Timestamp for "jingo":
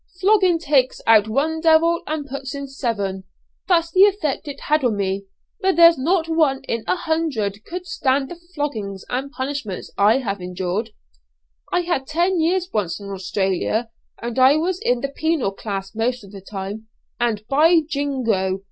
17.87-18.57